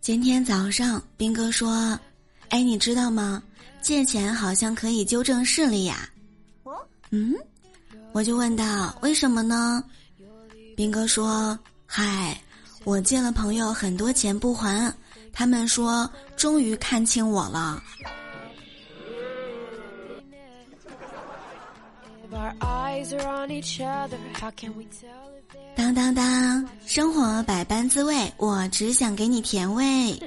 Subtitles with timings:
[0.00, 1.98] 今天早上，斌哥说
[2.48, 3.42] ：“哎，你知道吗？
[3.80, 6.08] 借钱好像可以纠正视力呀。”
[7.10, 7.34] 嗯，
[8.12, 9.84] 我就问道：“为什么呢？”
[10.74, 11.56] 斌哥说
[11.86, 12.40] ：“嗨，
[12.84, 14.92] 我借了朋友很多钱不还，
[15.32, 17.80] 他们说终于看清我了。”
[25.74, 30.20] 当当当，生活百般滋味，我只想给你甜味。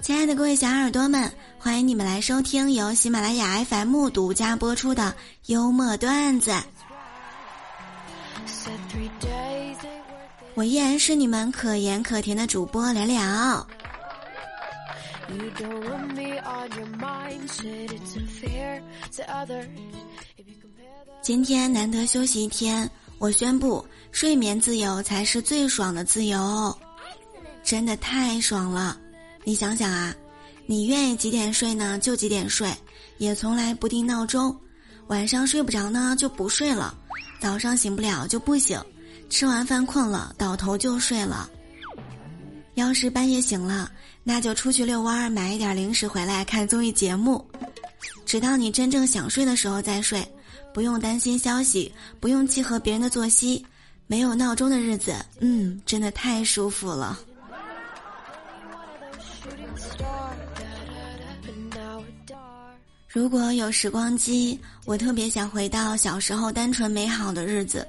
[0.00, 5.14] 亲爱的各位小耳朵们，欢迎你们来收听由喜马拉雅 FM 独家播出的
[5.46, 6.52] 幽默段子。
[10.54, 13.66] 我依然是你们可盐可甜的主播聊聊。
[21.22, 26.76] 今天难得休息一天，我宣布睡眠自由才是最爽的自由，
[27.62, 28.98] 真的太爽了！
[29.44, 30.12] 你想想啊，
[30.66, 32.68] 你愿意几点睡呢就几点睡，
[33.18, 34.54] 也从来不定闹钟，
[35.06, 36.92] 晚上睡不着呢就不睡了，
[37.40, 38.82] 早上醒不了就不醒，
[39.30, 41.48] 吃完饭困了倒头就睡了。
[42.74, 43.88] 要是半夜醒了，
[44.24, 47.48] 那就出去遛弯儿，买一点零食回来看综艺节目，
[48.26, 50.26] 直到你真正想睡的时候再睡，
[50.72, 53.64] 不用担心消息，不用契合别人的作息，
[54.06, 57.18] 没有闹钟的日子，嗯，真的太舒服了。
[63.08, 67.86] 如果有时光机，我特别想回到小时候单纯美好的日子。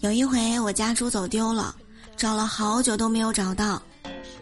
[0.00, 1.74] 有一回，我家猪走丢了。
[2.16, 3.82] 找了好久都没有找到，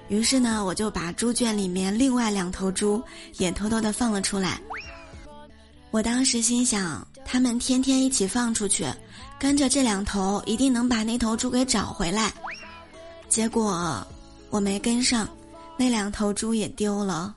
[0.09, 3.03] 于是呢，我就把猪圈里面另外两头猪
[3.39, 4.61] 也偷偷的放了出来。
[5.93, 8.87] 我当时心想，他们天天一起放出去，
[9.39, 12.33] 跟着这两头一定能把那头猪给找回来。
[13.29, 14.05] 结果
[14.49, 15.29] 我没跟上，
[15.77, 17.37] 那两头猪也丢了。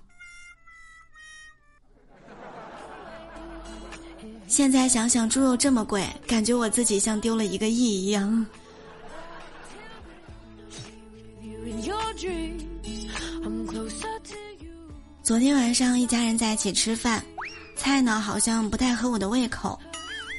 [4.47, 8.46] 现在想想，猪肉这么贵，感觉我自己像丢了一个亿一样。
[15.22, 17.25] 昨天晚上一家人在一起吃饭，
[17.85, 19.79] 菜呢好像不太合我的胃口，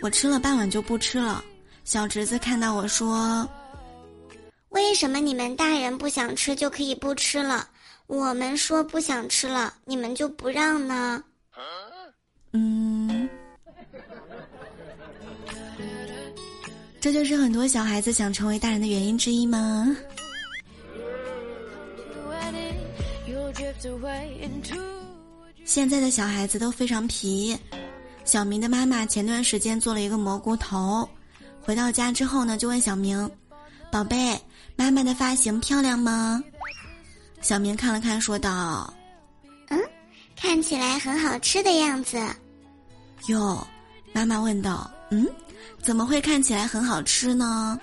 [0.02, 1.44] 我吃了半碗就不吃了。
[1.84, 3.48] 小侄子看到我说
[4.70, 7.68] ：“为什么你们大人不想吃就可以不吃了？
[8.08, 11.22] 我们说不想吃了，你们就不让呢？”
[12.50, 13.28] 嗯，
[17.00, 19.96] 这就是很多小孩子想成为大人的原因之一吗？
[25.66, 27.58] 现在的小孩子都非常皮。
[28.24, 31.06] 小明的妈妈前段时间做了一个蘑菇头，
[31.60, 33.28] 回到家之后呢，就问小明
[33.90, 34.40] ：“宝贝，
[34.76, 36.42] 妈妈的发型漂亮吗？”
[37.42, 38.94] 小明看了看，说道
[39.68, 39.80] ：“嗯，
[40.36, 42.16] 看起来很好吃的样子。”
[43.28, 43.66] 哟，
[44.12, 45.26] 妈妈问道：“嗯，
[45.82, 47.78] 怎么会看起来很好吃呢？”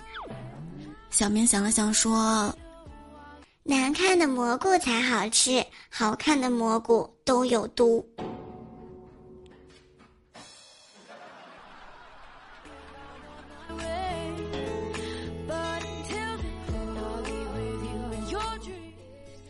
[1.12, 2.54] 小明想了想，说。
[3.66, 8.06] 难看的蘑菇才好吃，好看的蘑菇都有毒。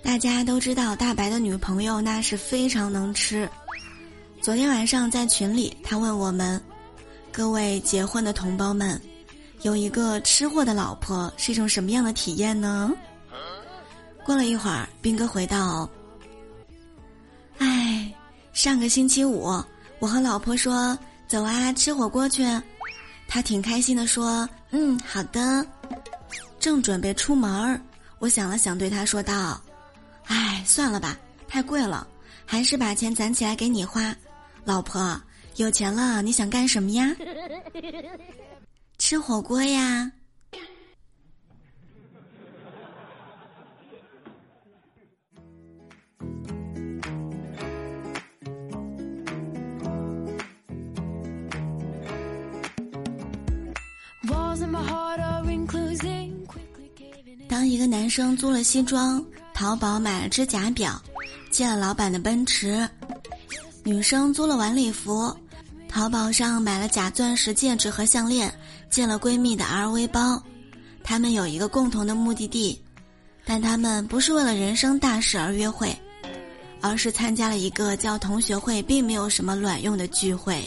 [0.04, 3.50] 大家都知道，大白的女朋友那是非常能吃。
[4.40, 6.62] 昨天晚上在群里，他问我们
[7.34, 9.02] ：“各位结婚的同胞们，
[9.64, 12.92] 有一个吃货的老婆是一种什么样的体验呢？”
[14.26, 15.90] 过了一会儿，兵哥回到
[17.60, 18.14] ：“哎，
[18.54, 19.64] 上个星期五，
[20.00, 20.98] 我和老婆说
[21.28, 22.44] 走啊，吃火锅去。
[23.28, 25.66] 他挺开心的说：‘嗯，好的。’
[26.60, 27.82] 正准备出门儿，
[28.20, 29.62] 我想了想，对他说道
[30.28, 31.18] ：‘哎，算了吧，
[31.48, 32.08] 太贵了，
[32.46, 34.16] 还是把钱攒起来给你花。’
[34.64, 35.20] 老婆，
[35.58, 37.14] 有钱了你想干什么呀？
[38.98, 40.10] 吃火锅呀。”
[57.48, 59.24] 当一个男生租了西装，
[59.54, 61.02] 淘宝买了只假表，
[61.50, 62.88] 借了老板的奔驰；
[63.84, 65.36] 女生租了晚礼服，
[65.88, 68.54] 淘宝上买了假钻石戒指和项链，
[68.90, 70.42] 借了闺蜜的 LV 包。
[71.04, 72.80] 他们有一个共同的目的地，
[73.46, 75.96] 但他们不是为了人生大事而约会，
[76.80, 80.64] 而是参加了一个叫同学会，并没有什么卵用的聚会。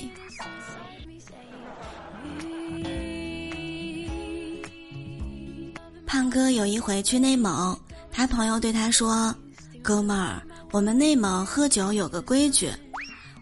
[6.07, 7.77] 胖哥有一回去内蒙，
[8.13, 9.35] 他朋友对他说
[9.83, 12.71] ：“哥们儿，我们内蒙喝酒有个规矩，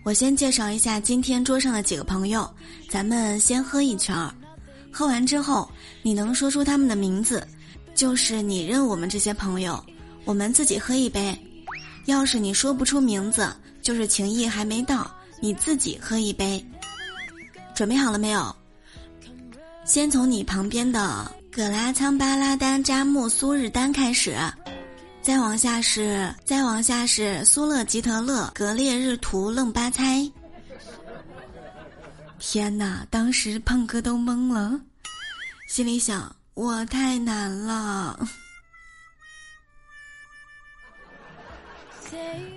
[0.02, 2.48] 我先介绍一下今天桌上的几个朋友，
[2.88, 4.34] 咱们先喝一圈儿，
[4.90, 5.70] 喝完之后
[6.02, 7.46] 你能说出他们的名字，
[7.94, 9.84] 就是你认我们这些朋友，
[10.24, 11.36] 我们自己喝一杯；
[12.06, 13.46] 要是你说不出名字，
[13.82, 15.08] 就是情谊还没到，
[15.38, 16.64] 你自己喝一杯。
[17.74, 18.56] 准备好了没有？
[19.84, 24.36] 先从你旁边的。”葛拉仓巴拉丹扎木苏日丹开始，
[25.22, 30.28] 再往下是再往下是苏勒吉特勒格列日图楞巴猜。
[32.40, 33.06] 天哪！
[33.08, 34.80] 当时胖哥都懵了，
[35.68, 38.18] 心里想：我太难了，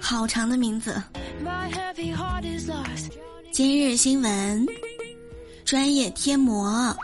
[0.02, 1.00] 好长的名字。
[3.52, 4.66] 今日新闻，
[5.64, 6.98] 专业贴膜。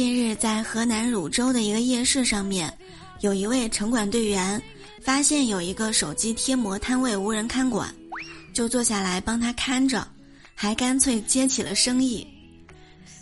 [0.00, 2.74] 近日，在河南汝州的一个夜市上面，
[3.20, 4.58] 有一位城管队员
[5.02, 7.94] 发现有一个手机贴膜摊位无人看管，
[8.54, 10.08] 就坐下来帮他看着，
[10.54, 12.26] 还干脆接起了生意。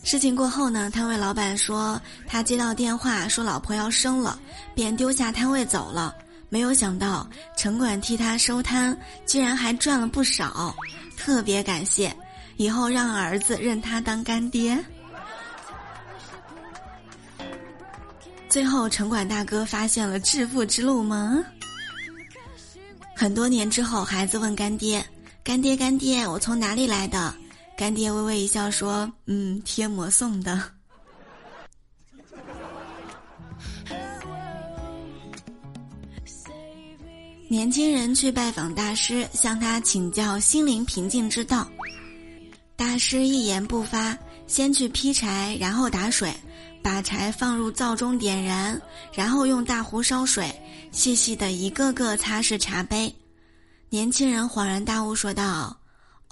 [0.05, 4.39] 事情过后呢，摊位老板说他接到电话说老婆要生了，
[4.73, 6.15] 便丢下摊位走了。
[6.49, 8.97] 没有想到城管替他收摊，
[9.27, 10.73] 居然还赚了不少，
[11.17, 12.15] 特别感谢，
[12.57, 14.79] 以后让儿子认他当干爹。
[18.49, 21.45] 最后，城管大哥发现了致富之路吗？
[23.15, 25.05] 很多年之后，孩子问干爹
[25.45, 27.35] ：“干爹，干爹，我从哪里来的？”
[27.77, 30.62] 干爹微微一笑说：“嗯，贴膜送的。”
[37.49, 41.69] 年轻人去拜访大师，向他请教心灵平静之道。
[42.77, 44.17] 大师一言不发，
[44.47, 46.33] 先去劈柴，然后打水。
[46.88, 48.81] 把柴放入灶中点燃，
[49.12, 50.50] 然后用大壶烧水，
[50.90, 53.14] 细细的一个个擦拭茶杯。
[53.90, 55.79] 年轻人恍然大悟说道：“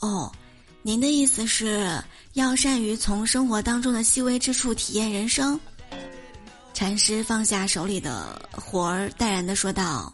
[0.00, 0.32] 哦，
[0.80, 5.60] 您的意思是要善于从生活当中的细微之处体验人生。”
[6.72, 10.10] 禅师放下手里的活儿，淡然的说道：“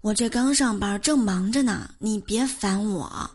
[0.00, 3.28] 我这刚上班，正忙着呢，你别烦我。”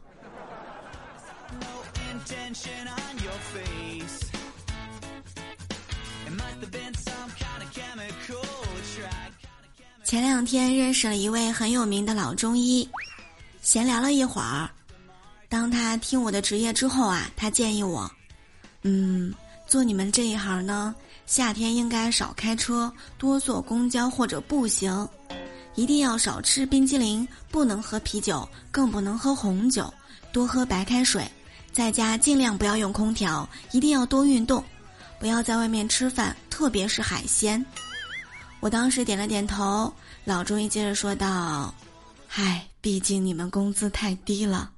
[10.14, 12.88] 前两天认识了一位很有名的老中医，
[13.64, 14.70] 闲聊了一会儿。
[15.50, 18.08] 当他听我的职业之后啊，他建议我，
[18.84, 19.34] 嗯，
[19.66, 20.94] 做你们这一行呢，
[21.26, 25.10] 夏天应该少开车，多坐公交或者步行，
[25.74, 29.92] 一定要少吃冰激凌，不能喝啤酒，更不能喝红酒，
[30.32, 31.28] 多喝白开水，
[31.72, 34.64] 在家尽量不要用空调，一定要多运动，
[35.18, 37.66] 不要在外面吃饭，特别是海鲜。
[38.64, 39.94] 我当时点了点头。
[40.24, 41.76] 老中医接着说道
[42.26, 44.72] ：“嗨，毕竟你们工资太低了。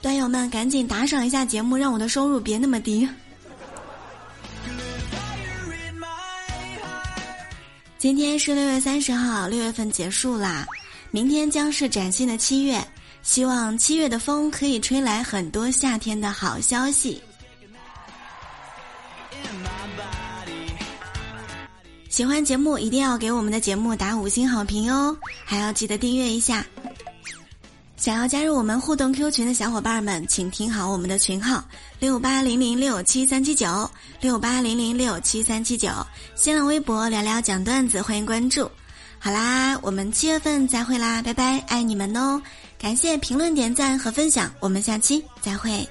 [0.00, 3.06] 端友们，赶紧打赏一下节目，让我的收入别那么低。”
[7.98, 10.66] 今天是六月三十号，六月份结束啦，
[11.10, 12.82] 明天将是崭新的七月，
[13.22, 17.22] 希望七月的风可以吹来很多夏天的好消息。
[22.20, 26.62] 喜欢节目一定要给我们的节目打五星好评哦，还要记得订阅一下。
[27.96, 31.64] 想要加入我们互动 Q 群的小伙伴们，请听好我们的群号：
[31.98, 35.88] 六八零零六七三七九六八零零六七三七九。
[36.34, 38.70] 新浪微博聊聊讲段子，欢迎关注。
[39.18, 42.38] 好啦，我们七月份再会啦，拜拜，爱你们哦！
[42.78, 45.88] 感谢评论、点赞和分享，我们下期再会。